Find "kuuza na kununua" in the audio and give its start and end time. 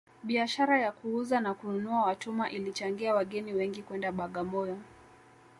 0.91-2.05